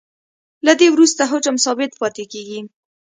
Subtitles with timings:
[0.65, 2.59] له دې وروسته حجم ثابت پاتې کیږي